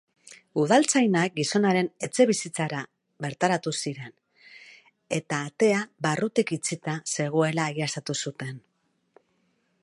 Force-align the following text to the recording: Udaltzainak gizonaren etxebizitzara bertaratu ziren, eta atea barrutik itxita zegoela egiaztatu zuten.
Udaltzainak 0.59 1.33
gizonaren 1.39 1.89
etxebizitzara 2.07 2.79
bertaratu 3.25 3.75
ziren, 3.83 4.15
eta 5.19 5.43
atea 5.51 5.85
barrutik 6.07 6.55
itxita 6.59 6.97
zegoela 7.19 7.69
egiaztatu 7.77 8.19
zuten. 8.27 8.59